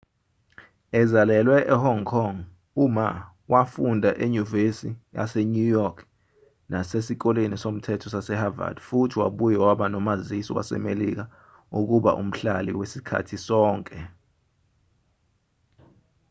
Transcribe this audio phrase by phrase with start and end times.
[1.01, 2.37] ezalelwe ehong kong
[2.83, 3.07] u-ma
[3.51, 5.97] wafunda enyuvesi yasenew york
[6.71, 11.23] nasesikoleni somthetho sase-havard futhi wabuye waba nomazisi wasemelika
[11.73, 13.99] wokuba umhlali wasikhathi sonke